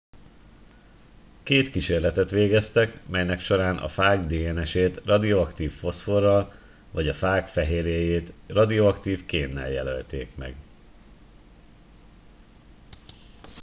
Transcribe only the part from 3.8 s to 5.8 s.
fág dns ét radioaktív